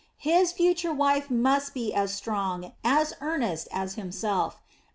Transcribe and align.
His 0.17 0.51
future 0.51 0.91
wife 0.91 1.29
must 1.29 1.75
be 1.75 1.93
as 1.93 2.11
strong, 2.11 2.71
as 2.83 3.13
earnest, 3.21 3.67
as 3.71 3.93
himself. 3.93 4.59